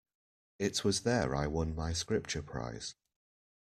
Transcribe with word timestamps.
It 0.57 0.83
was 0.83 1.01
there 1.01 1.35
I 1.35 1.45
won 1.45 1.75
my 1.75 1.93
Scripture 1.93 2.41
prize. 2.41 2.95